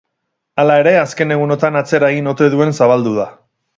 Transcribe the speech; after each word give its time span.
Hala 0.61 0.77
ere, 0.83 0.93
azken 1.01 1.35
egunotan 1.37 1.77
atzera 1.83 2.09
egin 2.15 2.31
ote 2.33 2.49
duen 2.55 2.75
zabaldu 2.83 3.15
da. 3.21 3.29